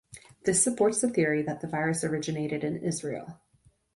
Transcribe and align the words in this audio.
This 0.45 0.63
supports 0.63 0.99
the 1.01 1.09
theory 1.11 1.43
that 1.43 1.61
the 1.61 1.67
virus 1.67 2.03
originated 2.03 2.63
in 2.63 2.75
Israel. 2.75 3.39